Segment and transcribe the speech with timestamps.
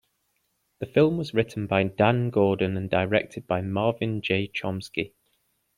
[0.79, 4.47] The film was written by Dan Gordon and directed by Marvin J.
[4.47, 5.13] Chomsky.